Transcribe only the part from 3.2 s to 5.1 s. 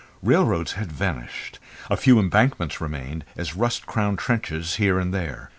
as rust crowned trenches here